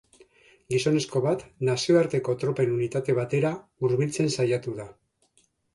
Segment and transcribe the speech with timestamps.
[0.73, 3.55] Gizonezko bat nazioarteko tropen unitate batera
[3.85, 4.93] hurbiltzen saiatu da.